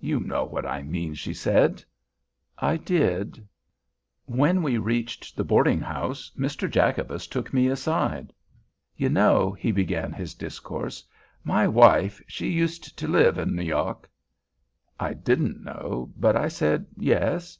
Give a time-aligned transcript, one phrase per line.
[0.00, 1.84] "You know what I mean," she said.
[2.56, 3.46] I did.
[4.24, 6.70] When we reached the boarding house, Mr.
[6.70, 8.32] Jacobus took me aside.
[8.96, 11.04] "You know," he began his discourse,
[11.44, 14.08] "my wife she uset to live in N' York!"
[14.98, 17.58] I didn't know, but I said "Yes."